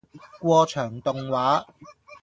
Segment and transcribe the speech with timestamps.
[0.39, 1.65] 過場動畫